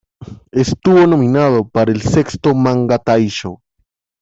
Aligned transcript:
Estuvo 0.49 1.05
nominado 1.05 1.69
para 1.69 1.91
el 1.91 2.01
sexto 2.01 2.55
"Manga 2.55 2.97
Taisho". 2.97 3.61